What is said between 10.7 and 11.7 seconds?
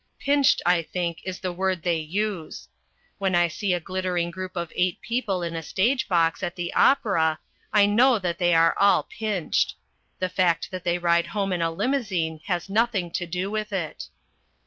that they ride home in a